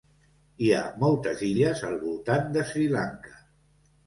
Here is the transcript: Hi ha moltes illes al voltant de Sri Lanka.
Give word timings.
Hi 0.67 0.71
ha 0.77 0.79
moltes 1.03 1.43
illes 1.49 1.83
al 1.89 1.99
voltant 2.07 2.49
de 2.57 2.65
Sri 2.71 2.89
Lanka. 2.97 3.37